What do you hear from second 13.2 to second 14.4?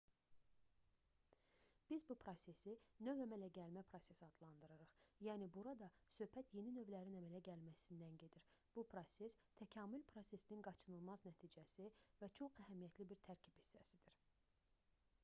tərkib hissəsidir